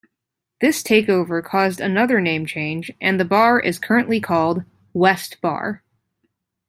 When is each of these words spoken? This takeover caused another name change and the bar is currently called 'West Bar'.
This 0.61 0.81
takeover 0.81 1.43
caused 1.43 1.79
another 1.79 2.19
name 2.19 2.47
change 2.47 2.89
and 2.99 3.19
the 3.19 3.23
bar 3.23 3.59
is 3.59 3.77
currently 3.77 4.19
called 4.19 4.63
'West 4.93 5.39
Bar'. 5.41 5.83